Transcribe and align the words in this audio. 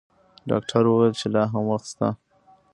ډاکټر 0.49 0.83
وویل 0.87 1.13
چې 1.19 1.27
لا 1.33 1.43
هم 1.51 1.63
وخت 1.71 1.87
شته. 1.91 2.07